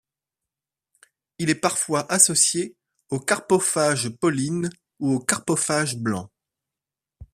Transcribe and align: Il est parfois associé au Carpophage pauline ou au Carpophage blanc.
Il 1.37 1.51
est 1.51 1.61
parfois 1.61 2.11
associé 2.11 2.75
au 3.11 3.19
Carpophage 3.19 4.09
pauline 4.09 4.71
ou 4.99 5.11
au 5.13 5.19
Carpophage 5.19 5.95
blanc. 5.99 6.27